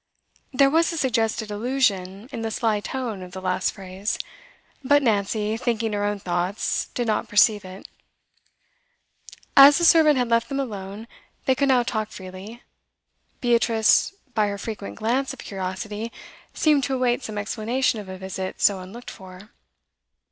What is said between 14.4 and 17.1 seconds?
her frequent glance of curiosity, seemed to